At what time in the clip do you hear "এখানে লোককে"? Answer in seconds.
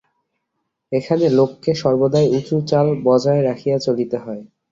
0.91-1.71